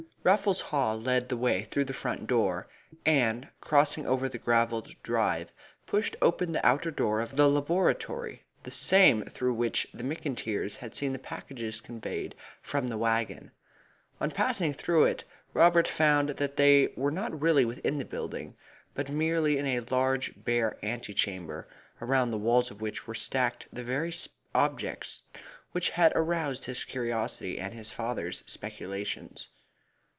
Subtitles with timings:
[0.23, 2.67] Raffles Haw led the way through the front door,
[3.07, 5.51] and crossing over the gravelled drive
[5.87, 10.93] pushed open the outer door of the laboratory the same through which the McIntyres had
[10.93, 13.49] seen the packages conveyed from the waggon.
[14.19, 15.23] On passing through it
[15.55, 18.55] Robert found that they were not really within the building,
[18.93, 21.67] but merely in a large bare ante chamber,
[21.99, 24.13] around the walls of which were stacked the very
[24.53, 25.23] objects
[25.71, 29.47] which had aroused his curiosity and his father's speculations.